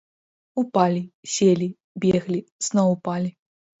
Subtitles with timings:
[0.61, 1.03] Упалі,
[1.33, 1.67] селі,
[2.07, 3.29] беглі, зноў упалі.